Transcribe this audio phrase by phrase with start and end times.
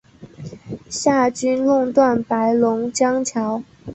[0.89, 3.61] 夏军弄断白龙江桥。